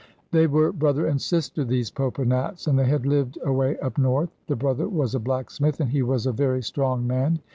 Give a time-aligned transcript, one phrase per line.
[0.31, 4.31] They were brother and sister, these Popa Nats, and they had lived away up North.
[4.47, 7.37] The brother was a blacksmith, and he was a very strong man.